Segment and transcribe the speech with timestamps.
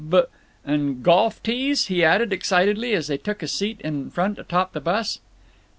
[0.09, 0.23] "B—"
[0.65, 4.81] "And golf tees!" he added, excitedly, as they took a seat in front atop the
[4.81, 5.19] bus.